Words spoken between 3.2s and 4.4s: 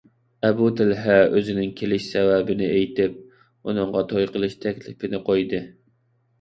ئۇنىڭغا توي